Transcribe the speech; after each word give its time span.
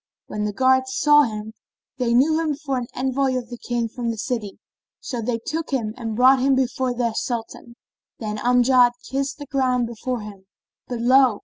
When 0.25 0.45
the 0.45 0.51
guards 0.51 0.95
saw 0.95 1.21
him, 1.25 1.53
they 1.99 2.15
knew 2.15 2.39
him 2.39 2.55
for 2.55 2.75
an 2.79 2.87
envoy 2.95 3.33
from 3.33 3.45
the 3.51 3.57
King 3.59 3.87
of 3.99 4.09
the 4.09 4.17
city; 4.17 4.57
so 4.99 5.21
they 5.21 5.37
took 5.37 5.69
him 5.69 5.93
and 5.95 6.15
brought 6.15 6.39
him 6.39 6.55
before 6.55 6.95
their 6.95 7.13
Sultan. 7.13 7.75
Then 8.17 8.39
Amjad 8.39 8.93
kissed 9.07 9.37
the 9.37 9.45
ground 9.45 9.85
before 9.85 10.21
him; 10.21 10.47
but 10.87 11.01
lo! 11.01 11.37